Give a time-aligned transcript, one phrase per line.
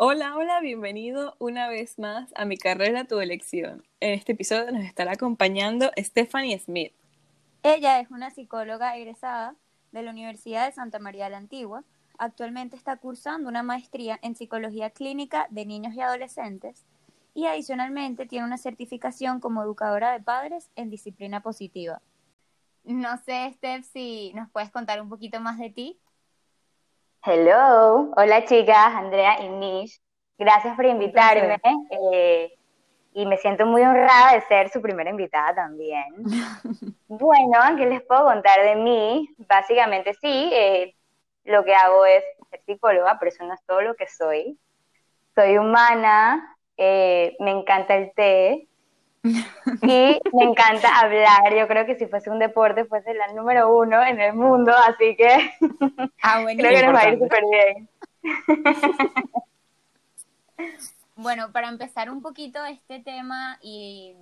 [0.00, 3.84] Hola, hola, bienvenido una vez más a mi carrera, tu elección.
[3.98, 6.92] En este episodio nos estará acompañando Stephanie Smith.
[7.64, 9.56] Ella es una psicóloga egresada
[9.90, 11.82] de la Universidad de Santa María de la Antigua.
[12.16, 16.84] Actualmente está cursando una maestría en psicología clínica de niños y adolescentes
[17.34, 22.00] y adicionalmente tiene una certificación como educadora de padres en disciplina positiva.
[22.84, 25.98] No sé, Steph, si nos puedes contar un poquito más de ti.
[27.30, 30.00] Hello, hola chicas, Andrea y Nish.
[30.38, 31.60] Gracias por invitarme
[31.90, 32.50] eh,
[33.12, 36.06] y me siento muy honrada de ser su primera invitada también.
[37.06, 39.28] bueno, ¿qué les puedo contar de mí?
[39.46, 40.94] Básicamente sí, eh,
[41.44, 44.58] lo que hago es ser psicóloga, pero eso no es todo lo que soy.
[45.34, 48.67] Soy humana, eh, me encanta el té,
[49.82, 51.54] y me encanta hablar.
[51.54, 55.16] Yo creo que si fuese un deporte fuese la número uno en el mundo, así
[55.16, 55.28] que
[56.22, 57.88] ah, bueno, creo que nos va a ir súper bien.
[61.16, 64.14] bueno, para empezar un poquito este tema y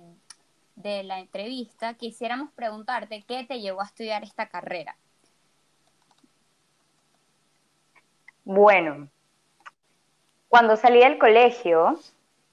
[0.75, 4.95] de la entrevista, quisiéramos preguntarte qué te llevó a estudiar esta carrera.
[8.45, 9.09] Bueno,
[10.47, 11.99] cuando salí del colegio,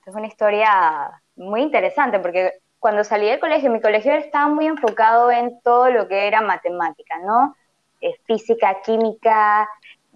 [0.07, 5.31] es una historia muy interesante porque cuando salí del colegio, mi colegio estaba muy enfocado
[5.31, 7.57] en todo lo que era matemática, ¿no?
[8.01, 9.67] Eh, física, química,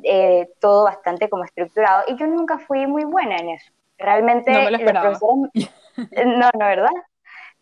[0.02, 2.04] eh, todo bastante como estructurado.
[2.08, 3.72] Y yo nunca fui muy buena en eso.
[3.96, 5.70] Realmente no los profesores...
[6.26, 6.90] no, no, ¿verdad?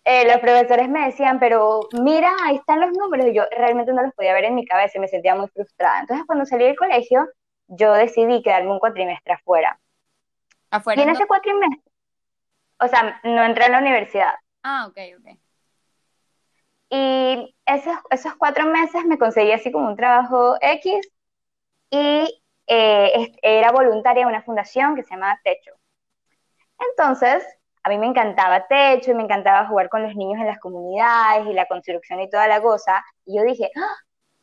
[0.05, 3.27] Eh, los profesores me decían, pero mira, ahí están los números.
[3.27, 6.01] Y yo realmente no los podía ver en mi cabeza y me sentía muy frustrada.
[6.01, 7.29] Entonces, cuando salí del colegio,
[7.69, 9.79] yo decidí quedarme un cuatrimestre afuera.
[10.71, 11.01] ¿Afuera?
[11.01, 11.93] Y en ese cuatrimestre,
[12.79, 14.35] o sea, no entré a la universidad.
[14.63, 15.39] Ah, ok, ok.
[16.89, 21.09] Y esos, esos cuatro meses me conseguí así como un trabajo X
[21.91, 25.73] y eh, era voluntaria en una fundación que se llamaba Techo.
[26.79, 27.45] Entonces,
[27.83, 31.47] a mí me encantaba Techo y me encantaba jugar con los niños en las comunidades
[31.47, 33.05] y la construcción y toda la cosa.
[33.25, 33.97] Y yo dije, ¡Ah!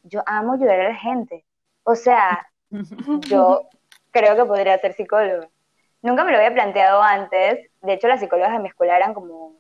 [0.04, 1.46] yo amo ayudar a la gente.
[1.84, 2.48] O sea,
[3.30, 3.68] yo
[4.12, 5.50] creo que podría ser psicólogo.
[6.02, 7.70] Nunca me lo había planteado antes.
[7.84, 9.58] De hecho, las psicólogas de mi escuela eran como,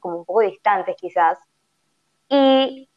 [0.00, 1.38] como un poco distantes quizás.
[2.28, 2.88] Y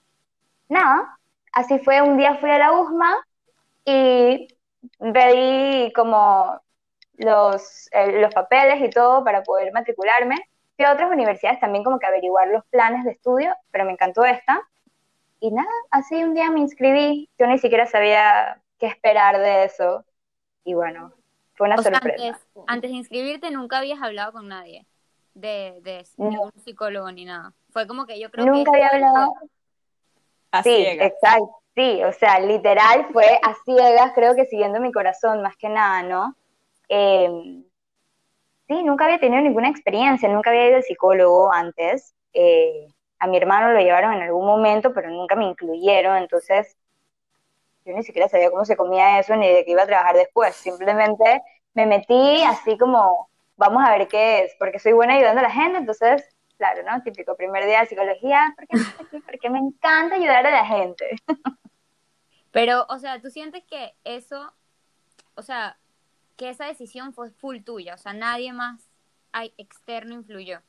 [0.69, 1.19] nada,
[1.52, 2.02] así fue.
[2.02, 3.18] Un día fui a la USMA
[3.86, 4.47] y
[5.00, 6.62] pedí como
[7.18, 10.38] los, eh, los papeles y todo para poder matricularme.
[10.78, 14.24] Fui a otras universidades también como que averiguar los planes de estudio, pero me encantó
[14.24, 14.62] esta.
[15.42, 17.30] Y nada, así un día me inscribí.
[17.38, 20.06] Yo ni siquiera sabía qué esperar de eso.
[20.63, 21.13] Y bueno,
[21.61, 22.39] fue una sorpresa.
[22.66, 24.88] antes, de inscribirte nunca habías hablado con nadie
[25.35, 27.53] de, de ningún psicólogo ni nada.
[27.69, 28.51] Fue como que yo creo que...
[28.51, 29.33] Nunca había hablado.
[30.51, 31.07] A sí, ciegas.
[31.07, 31.57] exacto.
[31.75, 36.01] Sí, o sea, literal fue a ciegas, creo que siguiendo mi corazón más que nada,
[36.01, 36.35] ¿no?
[36.89, 37.63] Em,
[38.67, 42.16] sí, nunca había tenido ninguna experiencia, nunca había ido al psicólogo antes.
[42.33, 42.88] Eh,
[43.19, 46.75] a mi hermano lo llevaron en algún momento, pero nunca me incluyeron, entonces
[47.85, 50.55] yo ni siquiera sabía cómo se comía eso ni de qué iba a trabajar después.
[50.55, 51.41] Simplemente
[51.73, 55.51] me metí así como, vamos a ver qué es, porque soy buena ayudando a la
[55.51, 56.23] gente, entonces,
[56.57, 57.01] claro, ¿no?
[57.03, 61.15] Típico primer día de psicología, porque, porque me encanta ayudar a la gente.
[62.51, 64.53] Pero, o sea, tú sientes que eso,
[65.35, 65.77] o sea,
[66.35, 68.89] que esa decisión fue full tuya, o sea, nadie más
[69.31, 70.59] hay, externo influyó.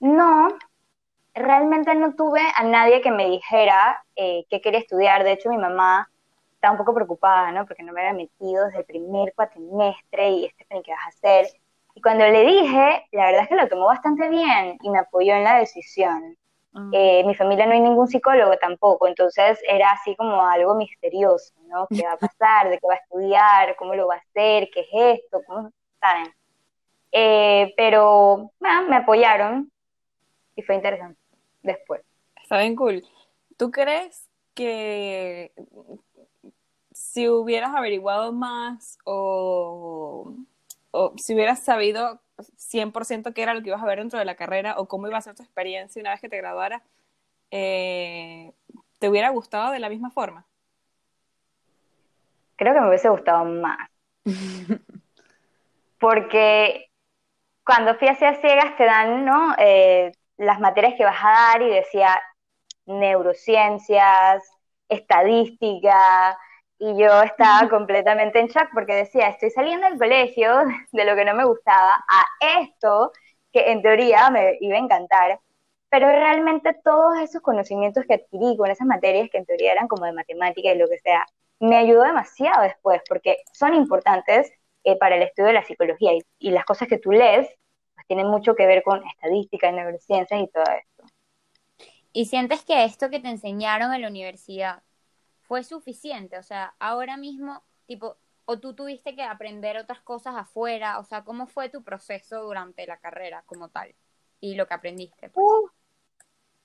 [0.00, 0.48] No,
[1.34, 5.24] realmente no tuve a nadie que me dijera eh, qué quería estudiar.
[5.24, 6.10] De hecho, mi mamá
[6.60, 7.64] estaba un poco preocupada, ¿no?
[7.64, 11.46] Porque no me había metido desde el primer cuatrimestre y este ¿qué vas a hacer?
[11.94, 15.34] Y cuando le dije, la verdad es que lo tomó bastante bien y me apoyó
[15.34, 16.36] en la decisión.
[16.74, 16.90] Ah.
[16.92, 21.86] Eh, mi familia no hay ningún psicólogo tampoco, entonces era así como algo misterioso, ¿no?
[21.90, 22.68] ¿Qué va a pasar?
[22.68, 23.76] ¿De qué va a estudiar?
[23.76, 24.68] ¿Cómo lo va a hacer?
[24.70, 25.40] ¿Qué es esto?
[25.46, 26.30] ¿Cómo saben?
[27.10, 29.72] Eh, pero bueno, me apoyaron
[30.54, 31.18] y fue interesante
[31.62, 32.02] después.
[32.42, 33.02] Está bien cool.
[33.56, 35.52] ¿Tú crees que
[37.12, 40.32] si hubieras averiguado más o,
[41.16, 44.76] si hubieras sabido 100% qué era lo que ibas a ver dentro de la carrera
[44.78, 46.82] o cómo iba a ser tu experiencia una vez que te graduaras,
[47.50, 48.52] eh,
[49.00, 50.46] ¿te hubiera gustado de la misma forma?
[52.54, 53.90] Creo que me hubiese gustado más.
[55.98, 56.90] Porque
[57.64, 59.56] cuando fui hacia ciegas te dan, ¿no?
[59.58, 62.22] Eh, las materias que vas a dar y decía
[62.86, 64.48] neurociencias,
[64.88, 66.38] estadística,
[66.80, 70.50] y yo estaba completamente en shock porque decía, estoy saliendo del colegio
[70.92, 73.12] de lo que no me gustaba a esto
[73.52, 75.40] que en teoría me iba a encantar,
[75.88, 80.06] pero realmente todos esos conocimientos que adquirí con esas materias que en teoría eran como
[80.06, 81.26] de matemática y lo que sea,
[81.58, 84.52] me ayudó demasiado después porque son importantes
[84.84, 87.48] eh, para el estudio de la psicología y, las cosas que tú lees
[87.94, 91.04] pues tienen mucho que ver con estadística, neurociencias y todo esto.
[92.12, 94.82] ¿Y sientes que esto que te enseñaron en la universidad
[95.50, 96.38] fue suficiente?
[96.38, 101.24] O sea, ahora mismo, tipo, o tú tuviste que aprender otras cosas afuera, o sea,
[101.24, 103.92] ¿cómo fue tu proceso durante la carrera como tal?
[104.38, 105.32] Y lo que aprendiste.
[105.34, 105.68] wow,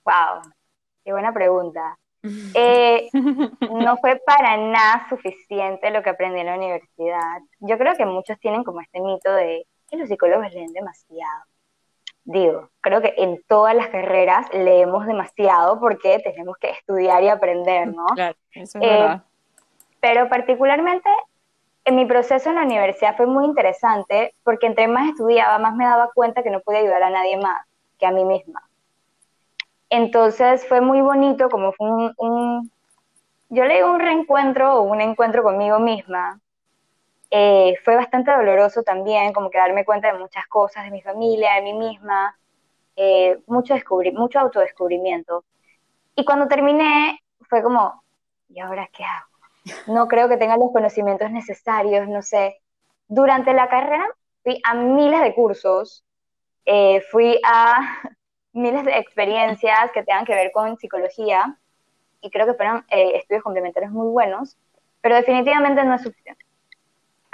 [0.04, 0.54] pues.
[1.04, 1.98] qué buena pregunta.
[2.54, 3.10] Eh,
[3.72, 7.40] no fue para nada suficiente lo que aprendí en la universidad.
[7.62, 11.44] Yo creo que muchos tienen como este mito de que los psicólogos leen demasiado.
[12.26, 17.88] Digo, creo que en todas las carreras leemos demasiado porque tenemos que estudiar y aprender,
[17.88, 18.06] ¿no?
[18.16, 19.16] Claro, eso es verdad.
[19.16, 19.22] Eh,
[20.02, 21.10] pero particularmente
[21.86, 25.86] en mi proceso en la universidad fue muy interesante porque entre más estudiaba, más me
[25.86, 27.66] daba cuenta que no podía ayudar a nadie más
[28.00, 28.64] que a mí misma.
[29.90, 31.88] Entonces fue muy bonito, como fue
[32.18, 32.72] un,
[33.50, 36.40] yo le digo un reencuentro o un encuentro conmigo misma.
[37.32, 41.56] Eh, fue bastante doloroso también, como que darme cuenta de muchas cosas de mi familia,
[41.56, 42.38] de mí misma,
[42.96, 43.76] eh, mucho,
[44.14, 45.44] mucho autodescubrimiento.
[46.16, 48.04] Y cuando terminé, fue como,
[48.50, 49.36] ¿y ahora qué hago?
[49.88, 52.62] no creo que tenga los conocimientos necesarios, no sé.
[53.08, 54.06] Durante la carrera
[54.44, 56.04] fui a miles de cursos,
[56.66, 57.80] eh, fui a
[58.54, 61.58] miles de experiencias que tengan que ver con psicología
[62.22, 64.58] y creo que fueron eh, estudios complementarios muy buenos,
[65.02, 66.45] pero definitivamente no es suficiente.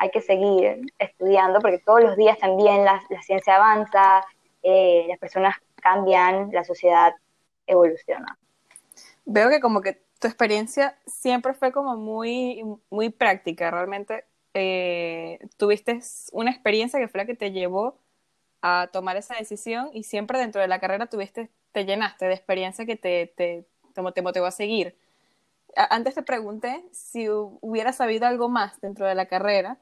[0.01, 4.25] Hay que seguir estudiando porque todos los días también la, ciencia avanza,
[4.63, 7.13] eh, las personas cambian, la sociedad
[7.67, 8.35] evoluciona.
[9.25, 14.25] Veo que como que tu experiencia siempre fue como muy, muy práctica, realmente
[14.55, 15.99] eh, tuviste
[16.31, 17.99] una experiencia que fue la que te llevó
[18.63, 22.87] a tomar esa decisión y siempre dentro de la carrera tuviste, te llenaste de experiencia
[22.87, 24.97] que te, te, te motivó a seguir.
[25.75, 29.77] antes te pregunté si hubiera sabido algo más dentro de la carrera,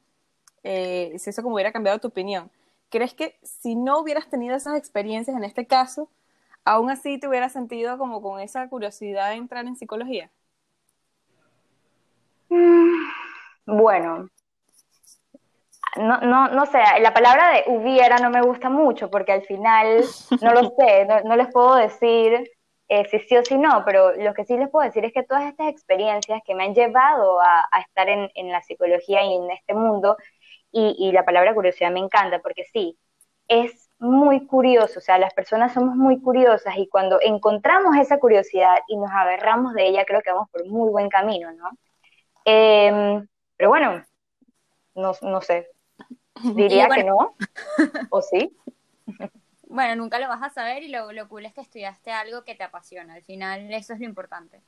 [0.63, 2.49] eh, si eso como hubiera cambiado tu opinión.
[2.89, 6.09] ¿Crees que si no hubieras tenido esas experiencias en este caso,
[6.65, 10.29] aún así te hubiera sentido como con esa curiosidad de entrar en psicología?
[12.49, 13.09] Mm,
[13.65, 14.29] bueno,
[15.97, 20.03] no, no, no sé, la palabra de hubiera no me gusta mucho porque al final
[20.41, 22.49] no lo sé, no, les puedo decir
[22.87, 25.23] eh, si sí o si no, pero lo que sí les puedo decir es que
[25.23, 29.51] todas estas experiencias que me han llevado a, estar en, en, la psicología y en
[29.51, 30.17] este mundo,
[30.71, 32.97] y, y la palabra curiosidad me encanta porque sí,
[33.47, 38.77] es muy curioso, o sea, las personas somos muy curiosas y cuando encontramos esa curiosidad
[38.87, 41.69] y nos agarramos de ella, creo que vamos por muy buen camino, ¿no?
[42.45, 43.27] Em,
[43.57, 44.05] pero bueno,
[44.95, 45.67] no, no sé,
[46.55, 47.35] diría que no,
[48.09, 48.55] o sí.
[49.71, 52.55] Bueno, nunca lo vas a saber y lo, lo cool es que estudiaste algo que
[52.55, 54.63] te apasiona, al final eso es lo importante.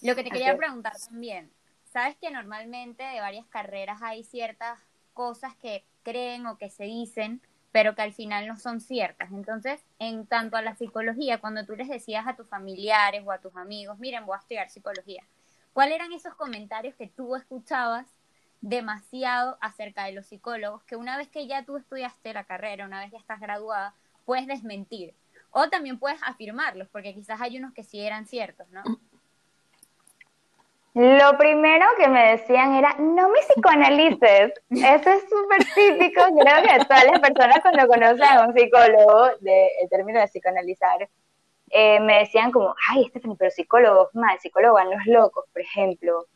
[0.00, 1.52] Lo que te quería preguntar también,
[1.84, 4.78] ¿sabes que normalmente de varias carreras hay ciertas
[5.20, 7.42] cosas que creen o que se dicen
[7.72, 9.30] pero que al final no son ciertas.
[9.32, 13.38] Entonces, en tanto a la psicología, cuando tú les decías a tus familiares o a
[13.38, 15.22] tus amigos, miren, voy a estudiar psicología,
[15.72, 18.06] ¿cuáles eran esos comentarios que tú escuchabas
[18.60, 23.00] demasiado acerca de los psicólogos que una vez que ya tú estudiaste la carrera, una
[23.00, 25.14] vez ya estás graduada, puedes desmentir?
[25.52, 28.82] O también puedes afirmarlos, porque quizás hay unos que sí eran ciertos, ¿no?
[30.94, 34.52] Lo primero que me decían era, no me psicoanalices.
[34.70, 39.88] Eso es súper típico, creo que todas las personas cuando conocen a un psicólogo, el
[39.88, 41.08] término de psicoanalizar,
[41.70, 46.26] eh, me decían como, ay, Stephanie, pero psicólogos mal, psicólogo a los locos, por ejemplo.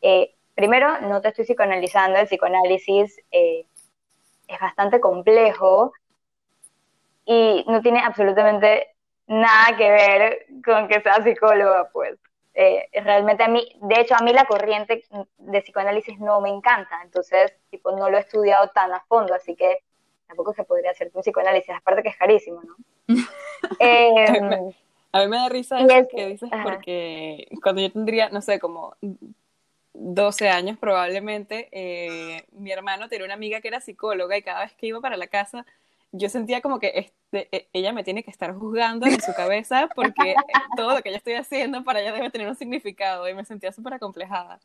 [0.00, 3.66] Eh, primero, no te estoy psicoanalizando, el psicoanálisis eh,
[4.46, 5.92] es bastante complejo
[7.24, 8.94] y no tiene absolutamente
[9.26, 12.16] nada que ver con que sea psicóloga, pues.
[12.56, 15.02] Eh, realmente a mí, de hecho a mí la corriente
[15.38, 19.56] de psicoanálisis no me encanta, entonces tipo no lo he estudiado tan a fondo, así
[19.56, 19.78] que
[20.28, 22.76] tampoco se podría hacer un psicoanálisis, aparte que es carísimo, ¿no?
[23.80, 24.72] Em,
[25.10, 28.94] a mí me da risa eso que dices porque cuando yo tendría, no sé, como
[29.94, 34.74] 12 años probablemente, eh, mi hermano tenía una amiga que era psicóloga y cada vez
[34.74, 35.64] que iba para la casa
[36.16, 39.88] yo sentía como que este, e, ella me tiene que estar juzgando en su cabeza
[39.94, 40.34] porque
[40.76, 43.72] todo lo que yo estoy haciendo para ella debe tener un significado y me sentía
[43.72, 44.60] súper acomplejada.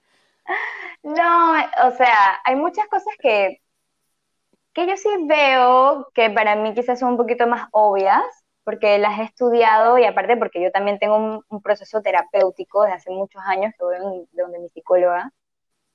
[1.03, 1.53] No,
[1.87, 3.61] o sea, hay muchas cosas que,
[4.73, 8.23] que yo sí veo que para mí quizás son un poquito más obvias,
[8.63, 13.11] porque las he estudiado y aparte porque yo también tengo un, proceso terapéutico desde hace
[13.11, 15.31] muchos años que voy de donde mi psicóloga.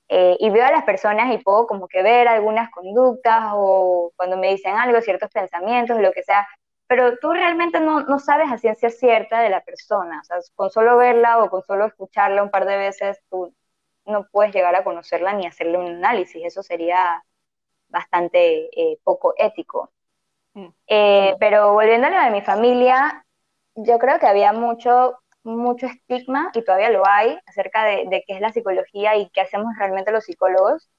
[0.07, 4.37] Eh, y veo a las personas y puedo como que ver algunas conductas o cuando
[4.37, 6.47] me dicen algo, ciertos pensamientos, lo que sea,
[6.87, 10.69] pero tú realmente no, no sabes a ciencia cierta de la persona, o sea, con
[10.69, 13.51] solo verla o con solo escucharla un par de veces, tú
[14.05, 17.23] no puedes llegar a conocerla ni hacerle un análisis, eso sería
[17.89, 19.91] bastante eh, poco ético.
[20.53, 20.67] Mm.
[20.87, 23.25] Eh, pero volviendo a lo de mi familia,
[23.75, 28.41] yo creo que había mucho, mucho estigma, y todavía lo hay, acerca de, qué es
[28.41, 30.89] la psicología y qué hacemos realmente los psicólogos.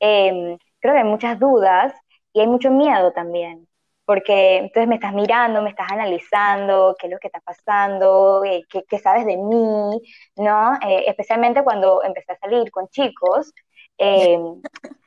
[0.00, 1.94] Em, creo que hay muchas dudas
[2.32, 3.68] y hay mucho miedo también
[4.04, 8.64] porque entonces me estás mirando, me estás analizando, qué es lo que está pasando, eh,
[8.68, 10.00] qué, sabes de mí,
[10.36, 10.74] ¿no?
[10.86, 13.52] Eh, especialmente cuando empecé a salir con chicos,
[13.98, 14.38] eh,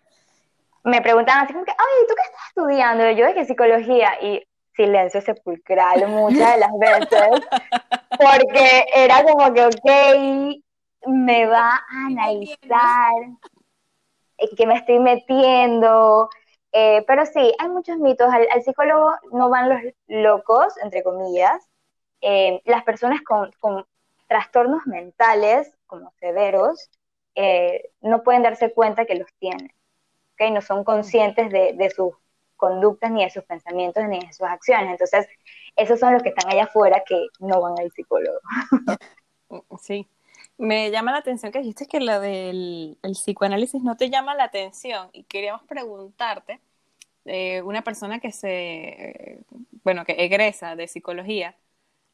[0.83, 3.11] me preguntaban así como que, ay, ¿tú qué estás estudiando?
[3.11, 4.43] Yo de que psicología, y
[4.75, 7.47] silencio sepulcral muchas de las veces,
[8.17, 13.13] porque era como que, ok, me va a analizar,
[14.57, 16.29] que me estoy metiendo,
[16.77, 18.27] eh, pero sí, hay muchos mitos.
[18.33, 21.65] Al, psicólogo no van los locos, entre comillas.
[22.19, 23.49] Eh, las personas con,
[24.27, 26.89] trastornos mentales, como severos,
[27.35, 29.71] eh, no pueden darse cuenta que los tienen.
[30.33, 30.51] ¿okay?
[30.51, 32.13] No son conscientes de, sus
[32.55, 34.91] conductas, ni de sus pensamientos, ni de sus acciones.
[34.91, 35.27] Entonces,
[35.75, 38.39] esos son los que están allá afuera que no van al psicólogo.
[39.79, 40.07] Sí.
[40.57, 45.09] Me llama la atención que dijiste que lo del psicoanálisis no te llama la atención
[45.13, 46.59] y queríamos preguntarte,
[47.25, 49.39] eh, una persona que se,
[49.83, 51.55] bueno, que egresa de psicología,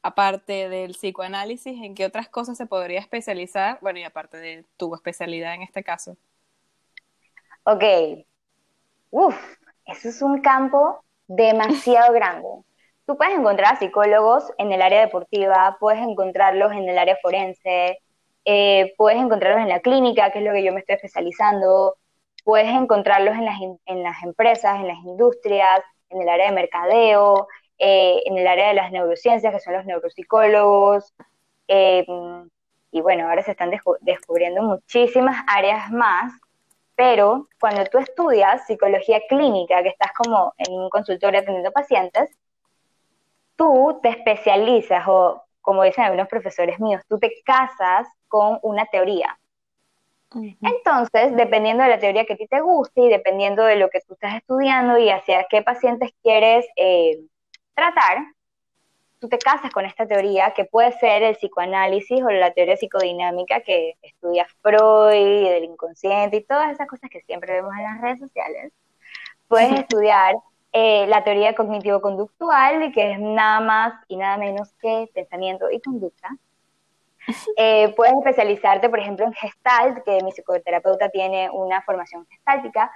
[0.02, 3.78] aparte del psicoanálisis, ¿en qué otras cosas se podría especializar?
[3.80, 6.16] Bueno, y aparte de tu especialidad en este caso.
[7.64, 7.84] Ok.
[9.10, 9.36] Uf,
[9.92, 12.48] eso es un campo demasiado grande.
[13.06, 17.98] Tú puedes encontrar psicólogos en el área deportiva, puedes encontrarlos en el área forense,
[18.44, 21.96] eh, puedes encontrarlos en la clínica, que es lo que yo me estoy especializando,
[22.44, 27.48] puedes encontrarlos en las, en las empresas, en las industrias, en el área de mercadeo,
[27.78, 31.12] eh, en el área de las neurociencias, que son los neuropsicólogos.
[31.68, 32.04] Eh,
[32.92, 33.70] y bueno, ahora se están
[34.00, 36.32] descubriendo muchísimas áreas más,
[37.02, 42.30] pero cuando tú estudias psicología clínica, que estás como en un consultorio atendiendo pacientes,
[43.56, 49.36] tú te especializas o, como dicen algunos profesores míos, tú te casas con una teoría.
[50.60, 54.00] Entonces, dependiendo de la teoría que a ti te guste y dependiendo de lo que
[54.06, 57.18] tú estás estudiando y hacia qué pacientes quieres eh,
[57.74, 58.18] tratar,
[59.22, 63.60] tú te casas con esta teoría que puede ser el psicoanálisis o la teoría psicodinámica
[63.60, 68.00] que estudia Freud y del inconsciente y todas esas cosas que siempre vemos en las
[68.00, 68.72] redes sociales.
[69.46, 70.34] Puedes estudiar
[70.72, 76.28] eh, la teoría cognitivo-conductual, que es nada más y nada menos que pensamiento y conducta.
[77.56, 82.90] Eh, puedes especializarte, por ejemplo, en Gestalt, que mi psicoterapeuta tiene una formación gestáltica,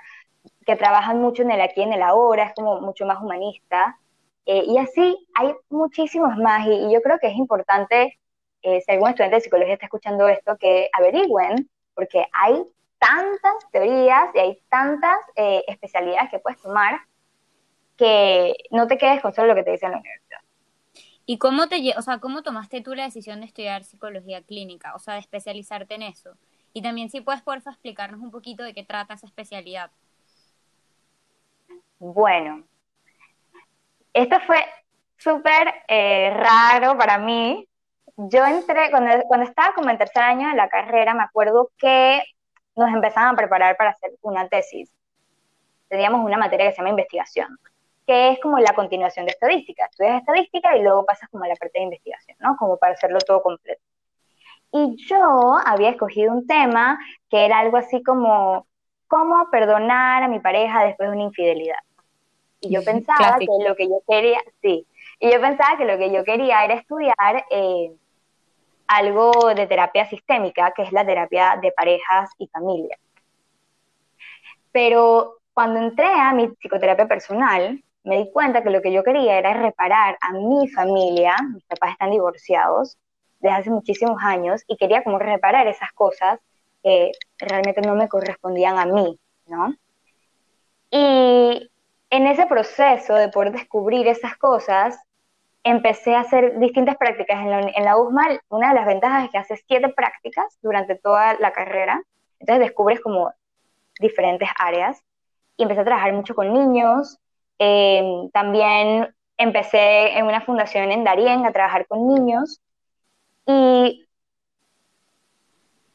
[0.67, 3.97] que trabajan mucho en el aquí, en el ahora, es como mucho más humanista.
[4.47, 8.19] Eh, y así hay muchísimos más, y, yo creo que es importante,
[8.63, 12.65] eh, si algún estudiante de psicología está escuchando esto, que averigüen, porque hay
[12.99, 15.17] tantas teorías y hay tantas
[15.67, 17.01] especialidades que puedes tomar
[17.97, 20.41] que no te quedes con solo lo que te dicen en la universidad.
[21.29, 25.01] ¿Y cómo te, o sea, cómo tomaste tú la decisión de estudiar psicología clínica, o
[25.01, 26.37] sea, de especializarte en eso?
[26.73, 29.91] Y también si puedes, porfa, explicarnos un poquito de qué trata esa especialidad.
[31.99, 32.65] Bueno,
[34.23, 34.65] esto fue
[35.17, 37.69] súper eh, raro para mí.
[38.17, 42.23] Yo entré, cuando, cuando estaba como en tercer año de la carrera, me acuerdo que
[42.75, 44.91] nos empezaban a preparar para hacer una tesis.
[45.89, 47.59] Teníamos una materia que se llama investigación
[48.07, 49.87] que es como la continuación de estadística.
[49.87, 52.57] Estudias estadística y luego pasas como a la parte de investigación, ¿no?
[52.57, 53.83] Como para hacerlo todo completo.
[54.73, 58.67] Y yo había escogido un tema que era algo así como
[59.09, 61.79] cómo perdonar a mi pareja después de una infidelidad.
[62.61, 64.87] Y yo pensaba que lo que yo quería, sí,
[65.21, 67.93] y yo pensaba que lo que yo quería era estudiar eh,
[68.87, 72.99] algo de terapia sistémica, que es la terapia de parejas y familia.
[74.73, 79.39] Pero cuando entré a mi psicoterapia personal, me di cuenta que lo que yo quería
[79.39, 82.97] era reparar a mi familia, mis papás están divorciados
[83.41, 86.39] desde hace muchísimos años y quería como reparar esas cosas
[86.83, 89.75] que realmente no me correspondían a mí, ¿no?
[90.91, 91.69] Y
[92.11, 94.99] en ese proceso de poder descubrir esas cosas,
[95.65, 97.41] empecé a hacer distintas prácticas.
[97.41, 100.95] En la, en la USMAL, una de las ventajas es que hace siete prácticas durante
[100.95, 102.03] toda la carrera
[102.39, 103.33] Entonces descubres como
[103.99, 105.03] diferentes áreas
[105.57, 107.19] y empecé a trabajar mucho con niños.
[107.59, 112.61] Eh, también empecé en una fundación en Darien a trabajar con niños
[113.47, 114.07] y,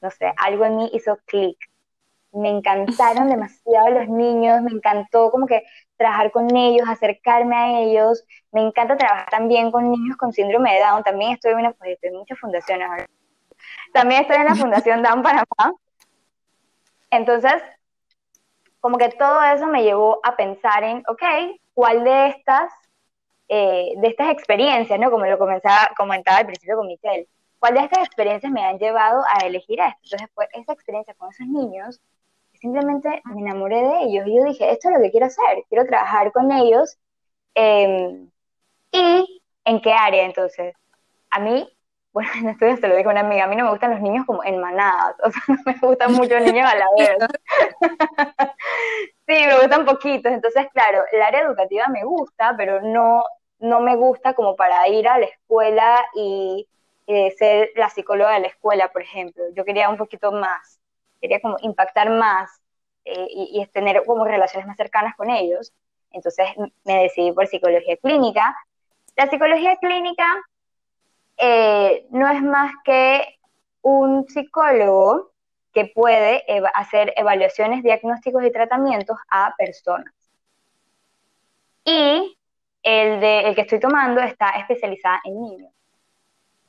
[0.01, 1.58] no sé, algo en mí hizo clic.
[2.34, 5.63] Me encantaron demasiado los niños, me encantó como que
[6.01, 8.24] trabajar con ellos, acercarme a ellos.
[8.51, 11.03] Me encanta trabajar también con niños con síndrome de Down.
[11.03, 13.08] También estoy en, una, pues, estoy en muchas fundaciones.
[13.93, 15.75] También estoy en la Fundación Down Panamá.
[17.12, 17.62] Entonces,
[18.79, 21.24] como que todo eso me llevó a pensar en, ok,
[21.74, 22.72] ¿cuál de estas,
[23.48, 25.12] eh, de estas experiencias, ¿no?
[25.12, 27.27] Como lo comenzaba, comentaba al principio con Michelle,
[27.60, 30.00] ¿cuál de estas experiencias me han llevado a elegir esto?
[30.03, 32.01] Entonces, pues, esa experiencia con esos niños,
[32.62, 35.86] simplemente me enamoré de ellos y yo dije, esto es lo que quiero hacer, quiero
[35.86, 36.98] trabajar con ellos.
[37.56, 38.30] Em,
[38.91, 40.74] ¿Y en qué área entonces?
[41.32, 41.68] A mí
[42.13, 44.25] bueno, en estudio se lo dijo una amiga, a mí no me gustan los niños
[44.25, 47.18] como en manadas, o sea, no me gustan mucho los niños a la vez.
[49.27, 53.24] sí, me gustan poquitos, entonces claro, el área educativa me gusta, pero no,
[53.60, 56.68] no me gusta como para ir a la escuela y
[57.38, 59.44] ser la psicóloga de la escuela, por ejemplo.
[59.53, 60.81] Yo quería un poquito más,
[61.22, 62.50] quería como impactar más
[63.06, 65.72] eh, y, y tener como relaciones más cercanas con ellos.
[66.12, 66.48] Entonces
[66.84, 68.56] me decidí por psicología clínica.
[69.16, 70.25] La psicología clínica
[71.38, 73.40] eh, no es más que
[73.82, 75.32] un psicólogo
[75.74, 80.13] que puede hacer evaluaciones, diagnósticos y tratamientos a personas.
[81.86, 82.38] Y
[82.84, 85.72] el, de, el que estoy tomando está especializada en niños.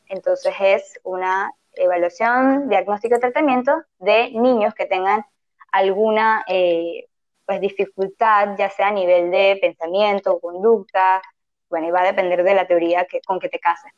[0.07, 5.25] Entonces es una evaluación, diagnóstico y tratamiento de niños que tengan
[5.71, 7.09] alguna eh,
[7.47, 11.23] pues dificultad, ya sea a nivel de pensamiento o conducta,
[11.69, 13.93] bueno, y va a depender de la teoría que, con que te cases.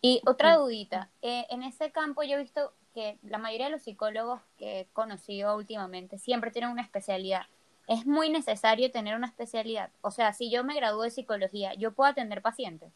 [0.00, 3.82] Y otra dudita, eh, en ese campo yo he visto que la mayoría de los
[3.82, 7.42] psicólogos que he conocido últimamente siempre tienen una especialidad.
[7.86, 9.90] ¿Es muy necesario tener una especialidad?
[10.02, 12.92] O sea, si yo me gradúo de psicología, ¿yo puedo atender pacientes?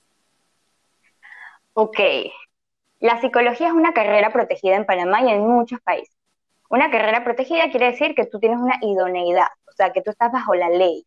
[1.74, 1.98] Ok.
[3.02, 6.16] La psicología es una carrera protegida en Panamá y en muchos países.
[6.70, 10.30] Una carrera protegida quiere decir que tú tienes una idoneidad, o sea, que tú estás
[10.30, 11.04] bajo la ley.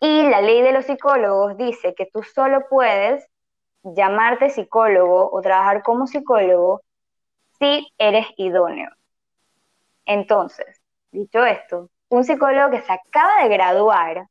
[0.00, 3.22] Y la ley de los psicólogos dice que tú solo puedes
[3.82, 6.80] llamarte psicólogo o trabajar como psicólogo
[7.58, 8.88] si eres idóneo.
[10.06, 14.28] Entonces, dicho esto, un psicólogo que se acaba de graduar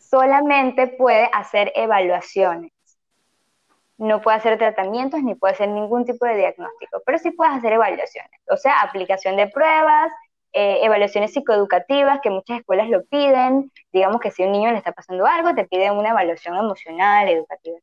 [0.00, 2.73] solamente puede hacer evaluaciones.
[4.04, 7.72] No puede hacer tratamientos ni puede hacer ningún tipo de diagnóstico, pero sí puede hacer
[7.72, 10.12] evaluaciones, o sea, aplicación de pruebas,
[10.52, 13.72] eh, evaluaciones psicoeducativas que muchas escuelas lo piden.
[13.92, 17.28] Digamos que si a un niño le está pasando algo, te piden una evaluación emocional,
[17.28, 17.78] educativa,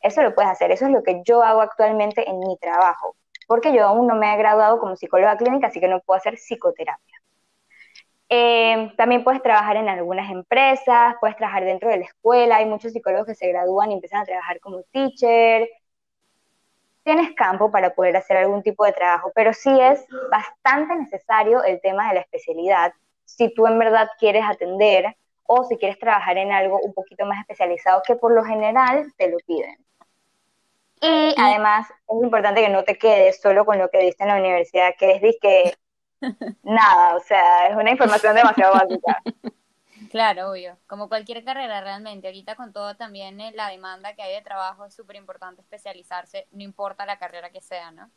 [0.00, 3.74] eso lo puedes hacer, eso es lo que yo hago actualmente en mi trabajo, porque
[3.74, 7.19] yo aún no me he graduado como psicóloga clínica, así que no puedo hacer psicoterapia.
[8.32, 12.92] Eh, también puedes trabajar en algunas empresas, puedes trabajar dentro de la escuela, hay muchos
[12.92, 15.68] psicólogos que se gradúan y empiezan a trabajar como teacher.
[17.02, 21.80] Tienes campo para poder hacer algún tipo de trabajo, pero sí es bastante necesario el
[21.80, 22.92] tema de la especialidad
[23.24, 27.40] si tú en verdad quieres atender o si quieres trabajar en algo un poquito más
[27.40, 29.76] especializado que por lo general te lo piden.
[31.00, 34.36] Y además es importante que no te quedes solo con lo que diste en la
[34.36, 35.74] universidad, que es que
[36.62, 39.22] nada, o sea, es una información demasiado básica.
[40.10, 40.76] Claro, obvio.
[40.88, 42.26] Como cualquier carrera realmente.
[42.26, 46.48] Ahorita con todo también eh, la demanda que hay de trabajo es súper importante especializarse,
[46.50, 48.10] no importa la carrera que sea, ¿no?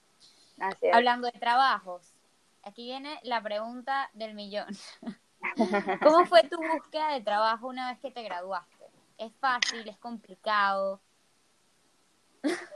[0.60, 0.96] Así es.
[0.96, 2.16] Hablando de trabajos,
[2.64, 4.68] aquí viene la pregunta del millón.
[6.02, 8.86] ¿Cómo fue tu búsqueda de trabajo una vez que te graduaste?
[9.20, 9.88] ¿Es fácil?
[9.88, 11.00] ¿Es complicado?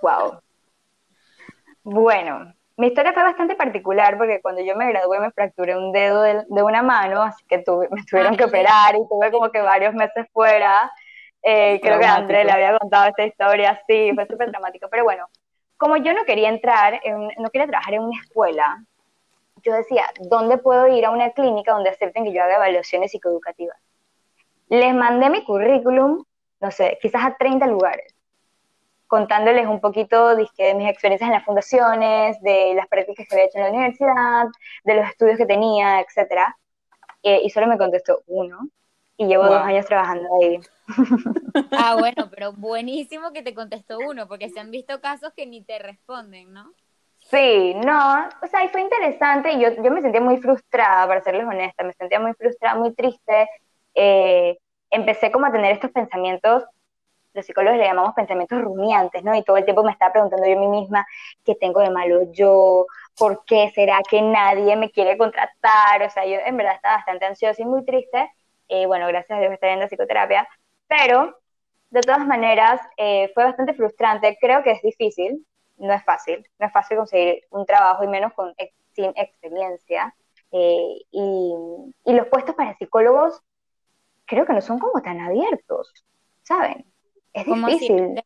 [0.02, 0.42] Wow.
[1.84, 6.22] Bueno, mi historia fue bastante particular porque cuando yo me gradué me fracturé un dedo
[6.22, 9.96] de, una mano, así que tuve, me tuvieron que operar y tuve como que varios
[9.96, 10.92] meses fuera.
[11.42, 14.88] Eh, creo que André le había contado esta historia, sí, fue súper dramático.
[14.92, 15.26] Pero bueno,
[15.76, 17.02] como yo no quería entrar,
[17.38, 18.84] no quería trabajar en una escuela,
[19.64, 23.78] yo decía, ¿dónde puedo ir a una clínica donde acepten que yo haga evaluaciones psicoeducativas?
[24.70, 26.24] Les mandé mi currículum,
[26.60, 28.17] no sé, quizás a 30 lugares
[29.08, 33.58] contándoles un poquito de mis experiencias en las fundaciones, de las prácticas que había hecho
[33.58, 34.46] en la universidad,
[34.84, 36.56] de los estudios que tenía, etcétera.
[37.24, 38.70] Eh, y solo me contestó uno.
[39.20, 40.60] Y llevo dos años trabajando ahí.
[41.72, 45.64] Ah, bueno, pero buenísimo que te contestó uno, porque se han visto casos que ni
[45.64, 46.72] te responden, ¿no?
[47.20, 51.22] Sí, no, o sea, y fue interesante y yo, yo me sentía muy frustrada, para
[51.22, 53.50] serles honesta, me sentía muy frustrada, muy triste.
[53.96, 54.58] Eh,
[54.92, 56.64] empecé como a tener estos pensamientos
[57.38, 59.34] los psicólogos le llamamos pensamientos rumiantes, ¿no?
[59.36, 61.06] Y todo el tiempo me estaba preguntando yo a mí misma,
[61.46, 62.86] ¿qué tengo de malo yo?
[63.18, 66.04] ¿por qué será que nadie me quiere contratar?
[66.06, 68.32] O sea, yo en verdad estaba bastante ansiosa y muy triste.
[68.70, 70.48] Eh, bueno, gracias a Dios estoy en la psicoterapia,
[70.88, 71.38] pero
[71.90, 74.38] de todas maneras eh, fue bastante frustrante.
[74.40, 75.46] Creo que es difícil,
[75.78, 78.54] no es fácil, no es fácil conseguir un trabajo y menos con,
[78.94, 80.14] sin experiencia.
[80.52, 81.54] Eh, y,
[82.06, 83.42] y los puestos para psicólogos
[84.26, 85.94] creo que no son como tan abiertos,
[86.44, 86.86] ¿saben?
[87.38, 88.24] Es difícil.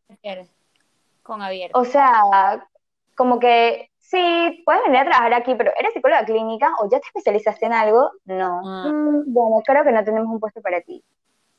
[1.24, 1.80] con abierto.
[1.80, 2.67] O sea,
[3.15, 7.08] como que sí, puedes venir a trabajar aquí, pero ¿eres psicóloga clínica o ya te
[7.08, 8.12] especializaste en algo?
[8.26, 8.62] No.
[8.65, 8.88] Ah.
[8.88, 11.04] Mm, bueno, creo que no tenemos un puesto para ti.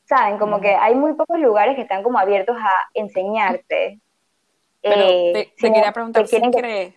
[0.05, 0.37] ¿Saben?
[0.37, 3.99] Como que hay muy pocos lugares que están como abiertos a enseñarte.
[4.81, 6.93] Pero eh, te, quería preguntar, ¿si crees?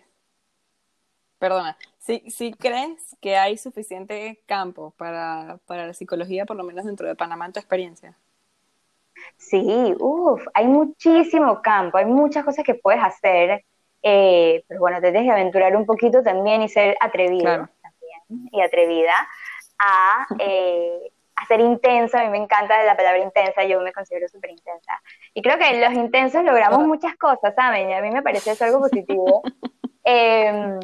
[1.39, 7.07] Perdona, ¿sí, crees que hay suficiente campo para, para la psicología, por lo menos dentro
[7.07, 8.17] de Panamá, en tu experiencia?
[9.35, 13.63] Sí, uff, hay muchísimo campo, hay muchas cosas que puedes hacer
[14.09, 18.61] eh, pero bueno, te tienes que aventurar un poquito también y ser atrevido también, y
[18.61, 19.13] atrevida
[19.79, 22.21] a, eh, a, ser intensa.
[22.21, 25.01] A mí me encanta la palabra intensa, yo me considero súper intensa.
[25.33, 27.89] Y creo que los intensos logramos muchas cosas, ¿saben?
[27.89, 29.41] Y a mí me parece eso algo positivo.
[30.09, 30.79] Em,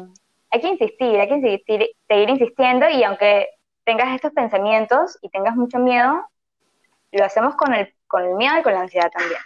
[0.50, 3.48] hay que insistir, hay que insistir, seguir insistiendo y aunque
[3.82, 6.28] tengas estos pensamientos y tengas mucho miedo,
[7.10, 9.40] lo hacemos con el, con el miedo y con la ansiedad también.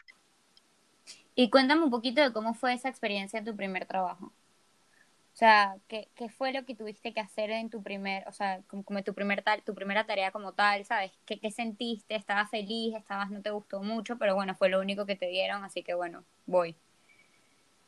[1.34, 4.26] Y cuéntame un poquito de cómo fue esa experiencia en tu primer trabajo.
[4.26, 8.60] O sea, ¿qué, qué fue lo que tuviste que hacer en tu primer, o sea,
[8.66, 11.12] como, tu, primer tal, tu primera tarea como tal, ¿sabes?
[11.24, 12.14] ¿Qué, ¿Qué sentiste?
[12.14, 12.94] ¿Estabas feliz?
[12.94, 14.18] ¿Estabas, no te gustó mucho?
[14.18, 16.76] Pero bueno, fue lo único que te dieron, así que bueno, voy.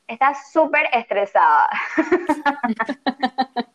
[0.06, 1.68] Estás súper estresada.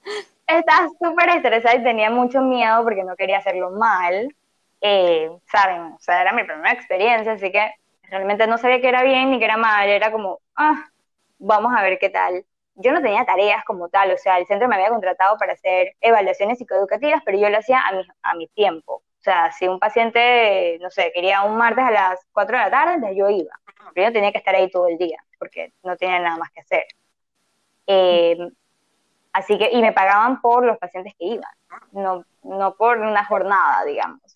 [0.48, 4.34] Estás súper estresada y tenía mucho miedo porque no quería hacerlo mal.
[4.88, 7.72] Eh, Saben, o sea, era mi primera experiencia, así que
[8.10, 10.86] Realmente no sabía que era bien ni que era mal, era como, ah,
[11.40, 12.46] vamos a ver qué tal.
[12.76, 15.96] Yo no tenía tareas como tal, o sea, el centro me había contratado para hacer
[16.02, 18.98] evaluaciones psicoeducativas, pero yo lo hacía a mi, a mi tiempo.
[18.98, 22.70] O sea, si un paciente, no sé, quería un martes a las 4 de la
[22.72, 23.52] tarde, yo iba.
[23.96, 26.62] Pero yo tenía que estar ahí todo el día, porque no tenía nada más que
[26.62, 26.86] hacer.
[27.88, 28.38] Eh,
[29.34, 31.52] así que, y me pagaban por los pacientes que iban,
[31.92, 34.35] no, no por una jornada, digamos.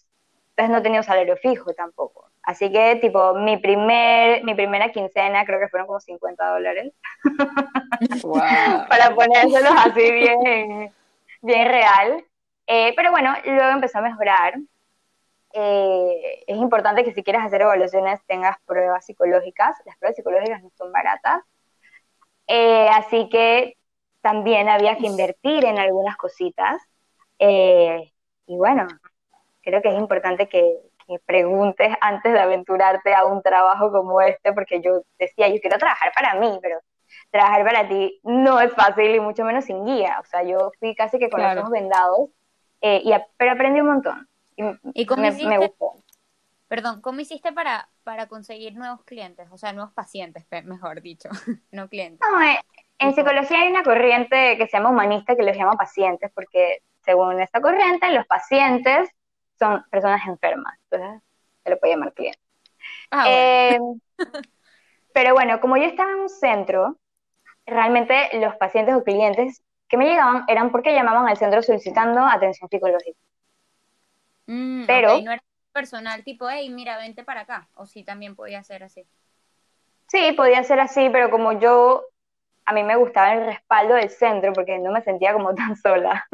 [0.60, 2.32] Entonces no tenía un salario fijo tampoco.
[2.44, 6.94] Así que, tipo, mi, primer, mi primera quincena creo que fueron como 50 dólares.
[8.90, 10.94] Para ponérselos así bien,
[11.42, 12.26] bien real.
[12.68, 14.56] Eh, pero bueno, luego empezó a mejorar.
[15.54, 19.78] Eh, es importante que si quieres hacer evaluaciones tengas pruebas psicológicas.
[19.86, 21.42] Las pruebas psicológicas no son baratas.
[22.48, 23.78] Eh, así que
[24.20, 26.82] también había que invertir en algunas cositas.
[27.40, 28.88] y bueno,
[29.62, 30.78] creo que es importante que,
[31.26, 36.12] preguntes antes de aventurarte a un trabajo como este, porque yo decía, yo quiero trabajar
[36.14, 36.78] para mí, pero
[37.32, 40.20] trabajar para ti no es fácil y mucho menos sin guía.
[40.22, 42.30] O sea, yo fui casi que con los ojos vendados,
[42.82, 44.30] eh, y pero aprendí un montón.
[44.94, 45.94] Y, cómo me, gustó.
[46.68, 49.48] Perdón, ¿cómo hiciste para, para conseguir nuevos clientes?
[49.52, 51.30] O sea, nuevos pacientes, mejor dicho,
[51.72, 52.20] no clientes.
[52.30, 52.60] No, eh,
[53.00, 57.40] en psicología hay una corriente que se llama humanista que los llama pacientes, porque según
[57.40, 59.10] esta corriente, los pacientes
[59.60, 61.22] son personas enfermas, entonces
[61.64, 62.40] se le puede llamar cliente.
[63.12, 63.80] Ah, eh,
[65.14, 66.98] pero bueno, como yo estaba en un centro,
[67.66, 72.70] realmente los pacientes o clientes que me llegaban eran porque llamaban al centro solicitando atención
[72.70, 73.18] psicológica.
[74.48, 78.64] Mm, pero no era personal tipo, hey, mira, vente para acá, o sí también podía
[78.64, 79.06] ser así.
[80.08, 82.04] Sí, podía ser así, pero como yo
[82.70, 86.28] a mí me gustaba el respaldo del centro porque no me sentía como tan sola.